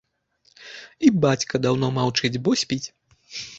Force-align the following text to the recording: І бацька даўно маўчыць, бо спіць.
І 1.09 1.11
бацька 1.27 1.55
даўно 1.67 1.87
маўчыць, 1.99 2.35
бо 2.47 2.57
спіць. 2.65 2.83